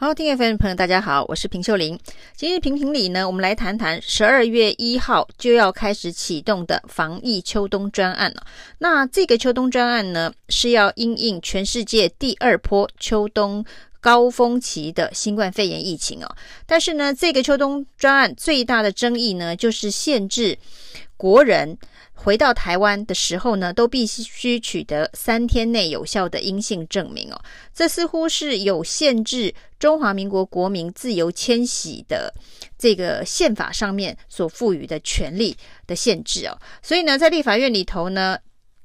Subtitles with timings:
[0.00, 2.00] 好，听 FM 朋友，大家好，我是平秀玲。
[2.34, 8.42] 今日评评理呢，我们来谈谈十二月一号就要开始启动的防疫秋冬专案了。
[8.78, 13.62] 那这个秋冬专案呢，是要因应全世界第二波秋冬
[14.00, 16.36] 高峰期的新冠肺炎疫情哦。
[16.64, 20.56] 但是呢，这个秋冬专案最大的争议呢，就是限制
[21.20, 21.76] 国人。
[22.22, 27.40] 回到台湾的时候呢，都必须取得三天内有效的阴性证明哦。
[27.74, 32.30] 这似乎是有限制中华民国国民自由迁徙的
[32.76, 35.56] 这个宪法上面所赋予的权利
[35.86, 36.52] 的限制哦。
[36.82, 38.36] 所以呢，在立法院里头呢，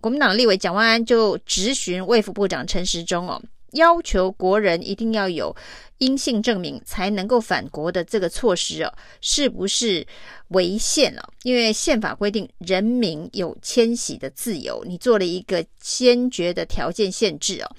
[0.00, 3.42] 国民党立委蒋万安就质询卫福部长陈时中哦。
[3.76, 5.54] 要求国人一定要有
[5.98, 10.06] 阴性证明才能够返国的这个措施哦，是不是
[10.48, 11.22] 违宪了？
[11.42, 17.70] 因为宪法规定人民有迁徙的自由，你做了一个坚决的条件限制哦。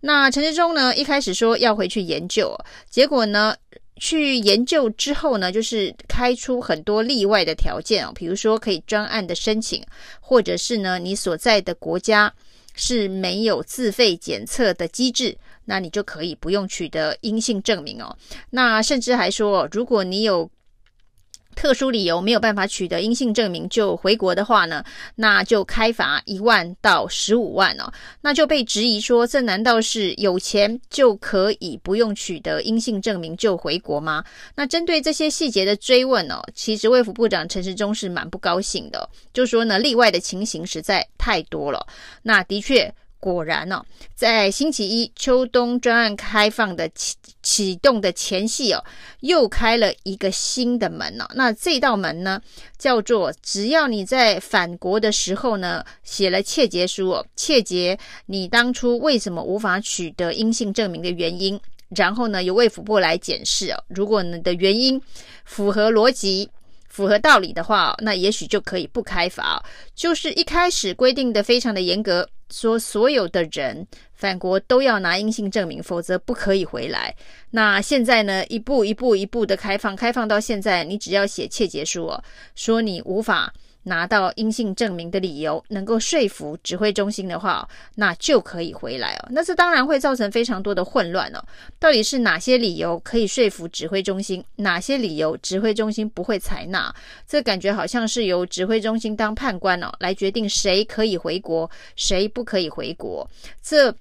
[0.00, 2.56] 那陈志忠呢，一开始说要回去研究，
[2.88, 3.56] 结果呢，
[3.96, 9.84] 去研究之后呢，就是开出很多例外的条件哦，比如说可以专案的申请，
[10.20, 12.32] 或者是呢，你所在的国家。
[12.74, 18.16] 是没有自费检测的机制，那你就可以不用取得阴性证明哦。
[18.50, 20.50] 那甚至还说，如果你有
[21.54, 27.92] 特殊理由没有办法取得阴性证明就回国的话呢，那就开罚一万到十五万哦。
[28.20, 34.24] 那就被质疑说，这难道是有钱就可以不用取得阴性证明就回国吗？
[34.54, 41.86] 那针对这些细节的追问哦，其实卫福部长陈时中是蛮不高兴的，就说呢，例外的情形实在太多了。
[42.22, 42.92] 那的确。
[43.24, 43.82] 果然哦，
[44.14, 48.84] 在星期一秋冬专案开放的启启动的前夕哦，
[49.20, 51.26] 又开了一个新的门哦。
[51.34, 52.38] 那这道门呢，
[52.76, 61.58] 叫做只要你在返国的时候呢，写了切结书哦，切结你当初为什么无法取得阴性证明的原因，
[61.96, 63.82] 然后呢，由卫福部来检视哦。
[63.88, 65.00] 如果你的原因
[65.46, 66.50] 符合逻辑、
[66.94, 69.60] 符合道理的话，那也许就可以不开罚。
[69.96, 72.28] 就是一开始规定的非常的严格。
[72.50, 77.12] 说所有的人返国都要拿阴性证明，否则不可以回来。
[77.50, 82.22] 那现在呢，一步一步一步的开放，开放到现在，你只要写切结书哦，
[82.54, 83.52] 说你无法。
[83.84, 89.28] 拿到阴性证明的理由能够说服指挥中心的话，那就可以回来哦。
[89.30, 91.44] 那这当然会造成非常多的混乱哦。
[91.78, 94.44] 到底是哪些理由可以说服指挥中心？
[94.56, 96.94] 哪些理由指挥中心不会采纳？
[97.26, 103.28] 这感觉好像是由指挥中心当判官哦，来决定谁可以回国，谁不可以回国。
[103.62, 103.94] 这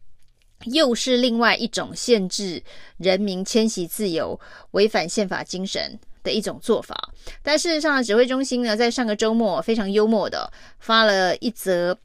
[0.65, 2.63] 又是另外一种限制
[2.97, 4.39] 人民迁徙自由、
[4.71, 7.09] 违反宪法精神的一种做法，
[7.41, 11.97] 但事实上，指挥中心呢，在上个周末非常幽默的发了一则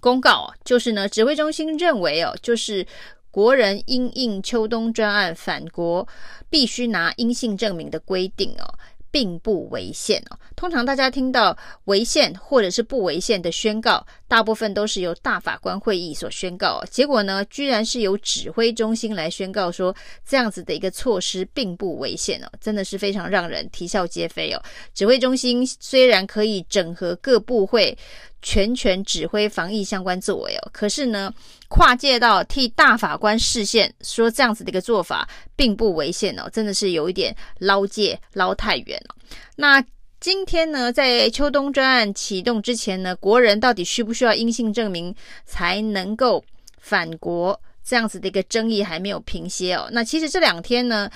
[0.00, 2.86] 公告，就是呢，指挥中心认为哦，就是
[3.30, 6.06] 国人因应秋冬专案返国
[6.50, 8.64] 必须拿阴性证明的规定哦。
[9.10, 10.38] 并不违宪哦。
[10.56, 16.82] 通常大家听到违宪或者是不违宪的宣告，大部分都是由大法官会议所宣告。
[16.90, 19.94] 结果呢，居然是由指挥中心来宣告说
[20.26, 24.62] 这样子的一个措施并不违宪哦，真的是非常让人啼笑皆非哦。
[24.94, 27.96] 指挥中心虽然可以整合各部会。
[28.40, 31.32] 全权指挥防疫相关作为哦，可是呢，
[31.68, 39.14] 跨界到替大法官释宪，说这样子的一个做法并不违宪哦，真的是有一点捞界捞太远了。
[39.56, 39.84] 那
[40.20, 46.44] 今天呢，在秋冬专案启动之前呢，国人到底需不需要阴性证明才能够
[46.78, 47.60] 返国？
[47.84, 49.88] 这样子的一个争议还没有平息哦。
[49.92, 51.10] 那其实这两天呢。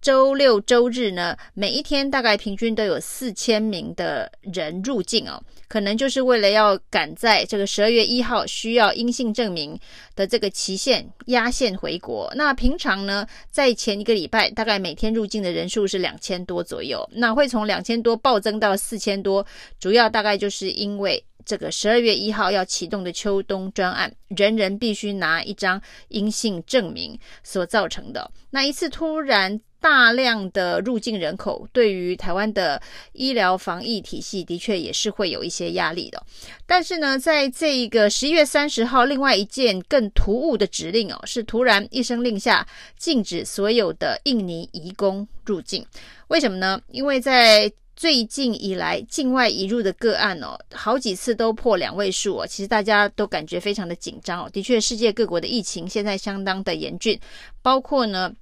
[0.00, 9.78] 周六周日呢，每一天大概平均都有四千名的人入境哦，可能就是为了要赶在这个十二月一号需要阴性证明
[10.14, 12.32] 的这个期限压线回国。
[12.36, 19.46] 那平常呢，在前一个礼拜，大概每天入境的人数是两千多左右，那会从两千多暴增到四千多，
[19.78, 28.30] 主要大概就是因为这个十二月一号要启动的秋冬专案，人人必须拿一张阴性证明所造成的。
[28.50, 29.60] 那一次突然。
[29.84, 32.80] 大量的入境人口对于台湾的
[33.12, 36.24] 医疗防疫体系的确也是会有一些压力的。
[36.64, 42.66] 但是呢，在这一个十一月三十号，另外一件更突兀的指令哦，是突然一声令下，
[42.96, 45.84] 禁止所有的印尼移工入境。
[46.28, 46.80] 为什么呢？
[46.90, 54.50] 因为在最近以来，境外移入的个案哦，好几次都破两位数哦，其实大家都感觉非常的紧张哦。
[54.50, 57.20] 的确，世界各国的疫情现在相当的严峻，
[57.60, 58.32] 包括呢。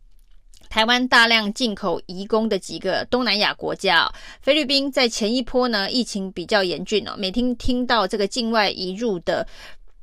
[0.73, 4.11] 台湾大量进口移工的几个东南亚国家，
[4.41, 9.47] 菲律宾在前一波呢，疫情比较严峻哦，每天听到这个境外移入的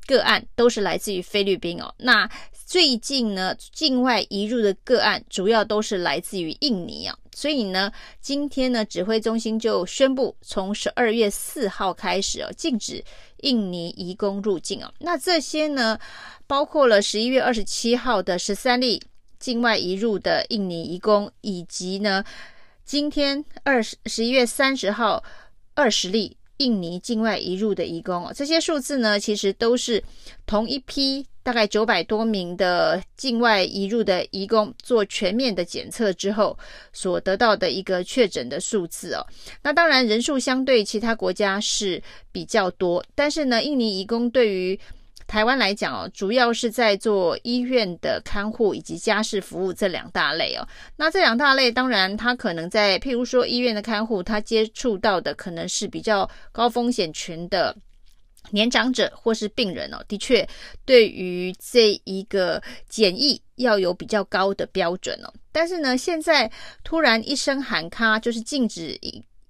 [0.06, 1.92] 个案都是来自于菲律宾哦。
[1.98, 2.30] 那
[2.64, 7.90] 最近呢，境外移入的个案主要都是来自于印尼啊，所以呢，
[8.20, 13.02] 今天呢，指挥中心就宣布，从十二月四号开始哦，禁止
[13.38, 14.94] 印尼移工入境哦。
[15.00, 15.98] 那这些呢，
[16.46, 19.02] 包括了十一月二十七号的十三例
[19.40, 22.22] 境外移入的印尼移工，以及呢，
[22.84, 25.24] 今天二十十一月三十号
[25.74, 26.36] 二十例。
[26.58, 30.04] 印尼境外移入的移工哦，这些数字呢，其实都是
[30.44, 36.54] 同一批大概九百多名的境外移入的移工做全面的检测之后
[36.92, 39.26] 所得到的一个确诊的数字哦。
[39.62, 44.78] 那当然人数相对其他国家是比较多，但是呢，印尼移工对于
[45.30, 50.66] 台湾来讲哦，主要是在做医院的看护以及家事服务这两大类哦。
[50.96, 57.76] 那这两大类，当然他可能在譬如说医院的看护，他接触到的可能是比较高风险群的
[58.50, 60.02] 年长者或是病人哦。
[60.08, 60.44] 的确，
[60.84, 65.32] 对于这一个检疫要有比较高的标准哦。
[65.52, 66.50] 但是呢，现在
[66.82, 68.98] 突然一声喊卡，就是禁止。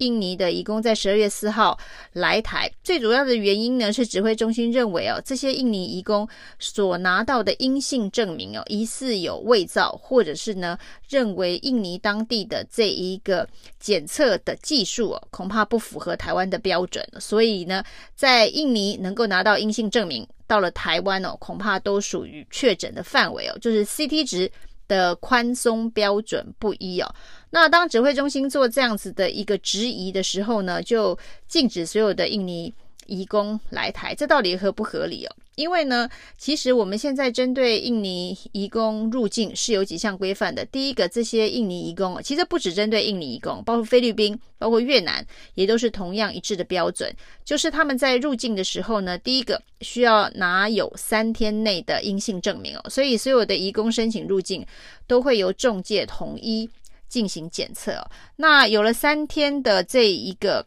[0.01, 1.79] 印尼的移工在十二月四号
[2.13, 13.49] 来台，最主要的原因呢，是指挥中心认为哦，这些印尼移工所拿到的阴性证明哦，疑似有伪造，或者是呢，认为印尼当地的这一个
[13.79, 17.85] 检测的技术哦，恐怕不符合台湾的标准，所以呢，
[18.17, 24.51] 在印尼能够拿到阴性证明，到了台湾哦，恐怕都属于确诊的范围哦，就是 CT 值
[24.89, 27.15] 的宽松标准不一哦。
[27.51, 31.19] 那当指挥中心做这样子的一个质疑的时候呢，就
[31.49, 32.73] 禁止所有的印尼
[33.07, 35.37] 移工来台，这到底合不合理哦？
[35.57, 36.09] 因为呢，
[36.39, 40.65] 其实我们现在针对印尼移工入境是有几项规范的。
[40.67, 47.13] 第一个，这些印尼移工其实不只针对印尼移工，包括菲律宾、包括越南，也都是同样一致的标准，
[47.45, 52.89] 就是他们在入境的时候呢，第一个需要拿有三天内的阴性证明哦。
[52.89, 54.65] 所以所有的移工申请入境
[55.07, 56.71] 都会由中介统一。
[57.11, 60.65] 进行检测，那有了三天的这一个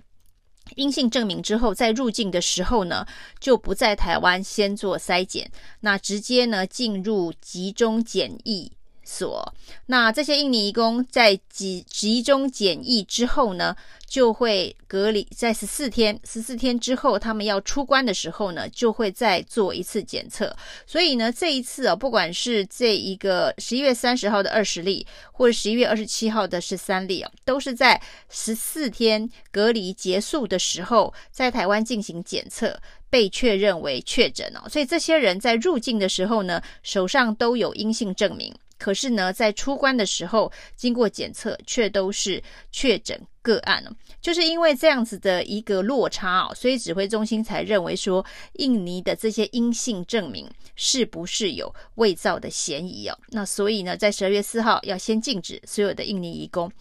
[0.76, 3.06] 阴性证明之后，在入境的时候呢，
[3.40, 5.50] 就不在台湾先做筛检，
[5.80, 8.72] 那直接呢进入集中检疫
[9.14, 9.54] 所。
[9.86, 13.76] 那这些印尼移工在集集中检疫之后呢，
[14.08, 20.56] 就会隔离在十四天，十四天之后，他们要出关的时候呢，就会再做一次检测。
[20.88, 32.80] 所以呢，这一次啊，不管是这一个十一月三十号的二十例，或者十一月二十七号的十三例啊，都是在十四天隔离结束的时候，在台湾进行检测，
[33.10, 34.70] 被确认为确诊哦。
[34.70, 38.54] 所以这些人在入境的时候呢，手上都有阴性证明。
[38.78, 43.92] 可是呢，在出关的时候，经过检测却都是确诊个案了。
[44.20, 53.18] 就是因为这样子的一个落差哦，所以指挥中心才认为说，印尼的这些阴性证明是不是有伪造的嫌疑哦？
[53.30, 56.72] 那所以呢，在十二月四号要先禁止所有的印尼移工。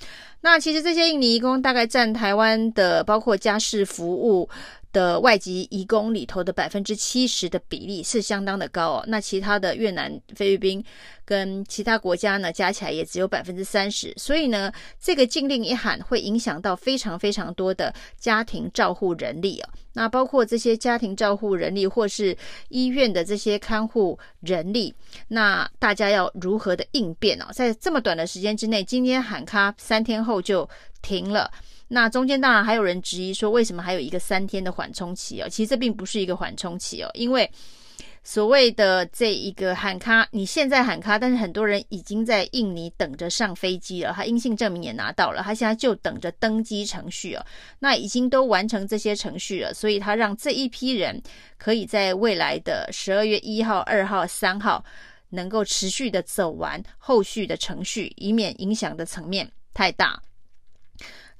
[0.41, 4.49] 那其实这些印尼移工大概占台湾的包括家事服务
[4.93, 9.05] 的外籍移工里头的百分之七十的比例是相当的高哦。
[9.06, 10.85] 那其他的越南、菲律宾
[11.25, 14.12] 跟其他国家呢，加起来也只有百分之三十。
[14.17, 14.70] 所以呢，
[15.00, 19.70] 这个禁令一喊，会影响到非常非常多的家庭照护人力啊。
[19.94, 22.37] 那包括这些家庭照护人力，或是
[22.70, 24.94] 医院的这些看护人力，
[25.28, 27.46] 那大家要如何的应变哦？
[27.52, 30.69] 在这么短的时间之内，今天喊卡，三天后就
[31.03, 31.50] 停了。
[31.88, 35.48] 那中间当然还有人质疑说，为什么还有一个三天的缓冲期哦？
[35.48, 37.50] 其实这并不是一个缓冲期哦，因为
[38.24, 47.44] 所谓的这一个喊卡，你现在喊卡，但是很多人已经在印尼等着上飞机了，他阴性证明也拿到了，他现在就等着登机程序哦。
[47.81, 51.20] 那已经都完成这些程序了，所以他让这一批人
[51.58, 54.84] 可以在未来的十二月一号、二号、三号
[55.31, 60.22] 能够持续的走完后续的程序，以免影响的层面太大。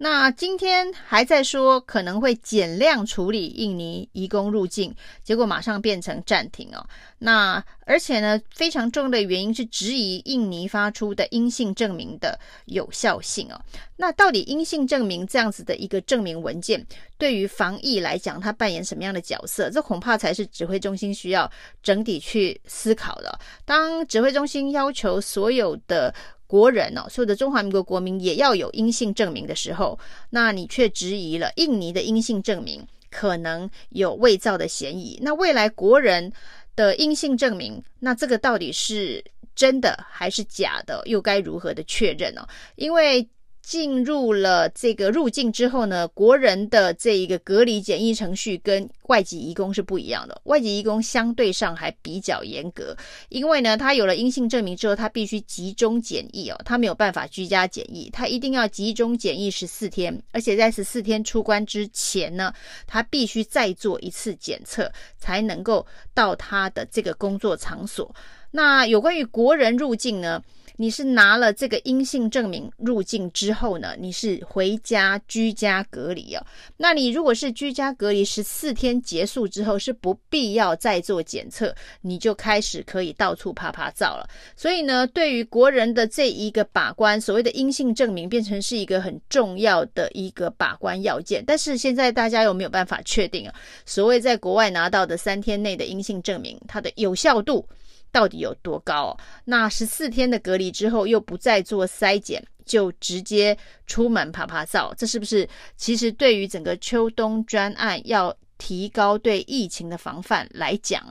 [0.02, 4.92] 那今天还在说可能会减量处理印尼移工入境，
[5.23, 6.85] 结果马上变成暂停哦。
[7.18, 13.61] 那而且呢，非常重要的原因是质疑印尼发出的阴性证明的有效性哦。
[13.97, 16.85] 那到底阴性证明这样子的一个证明文件，
[17.16, 19.71] 对于防疫来讲，它扮演什么样的角色？
[19.71, 21.49] 这恐怕才是指挥中心需要
[21.80, 23.38] 整体去思考的。
[23.64, 26.12] 当指挥中心要求所有的
[26.52, 35.18] 国人哦，所有的中华民国国民也要有阴性证明的时候，那你却质疑了印尼的阴性证明可能有伪造的嫌疑。
[35.23, 36.30] 那未来国人
[36.76, 41.00] 的阴性证明，那这个到底是真的还是假的？
[41.06, 42.47] 又该如何的确认呢？
[42.76, 43.26] 因为
[43.62, 50.38] 进入了这个入境之后呢，国人的这一个隔离检疫程序跟外籍移工是不一样的。
[50.45, 52.97] 外籍移工相对上还比较严格，
[53.28, 62.52] 因为呢，他有了阴性证明之后，他必须集中检疫哦，他没有办法居家检疫，他一定要集中检疫十四天，而且在十四天出关之前呢，
[62.87, 68.12] 他必须再做一次检测，才能够到他的这个工作场所。
[68.50, 70.42] 那有关于国人入境呢？
[70.82, 76.44] 你是拿了这个阴性证明入境之后呢，你是回家居家隔离哦。
[76.76, 84.28] 那你如果是居家隔离十四天结束之后，是不必要再做检测，你就开始可以到处趴趴走了。
[84.56, 91.44] 所以呢，对于国人的这一个把关，所谓的阴性证明变成是一个很重要的一个把关要件。
[91.46, 93.54] 但是现在大家又没有办法确定啊，
[93.86, 97.64] 所谓在国外拿到的三天内的阴性证明，它的有效度。
[98.12, 99.19] 到底有多高哦？
[99.47, 111.02] 那十四天的隔离之后，又不再做筛检，就直接出门爬爬照，这是不是其实对于整个秋冬专案要提高对疫情的防范来讲，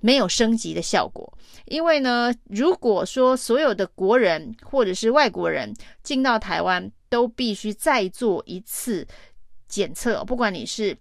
[0.00, 1.30] 没有升级的效果？
[1.66, 9.06] 因为呢，如果说所有的国人或者是外国人进到台湾，都必须再做一次
[9.66, 10.96] 检测，不管你是。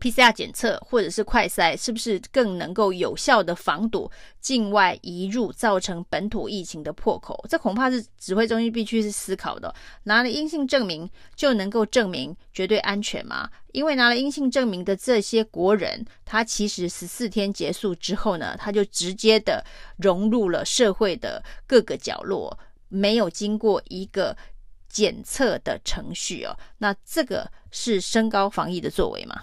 [0.00, 7.44] PCR 检测或者是快筛，是不是更能够有效的防堵境外移入造成本土疫情的破口？
[7.48, 9.72] 这恐怕是指挥中心必须是思考的。
[10.04, 13.50] 拿了阴性证明就能够证明绝对安全吗？
[13.72, 19.64] 因为拿了阴性证明的这些国人，他其实十四天结束之后呢，他就直接的
[19.98, 24.36] 融入了社会的各个角落，没有经过一个
[24.88, 26.58] 检测的程序哦。
[26.78, 29.42] 那这个是升高防疫的作为吗？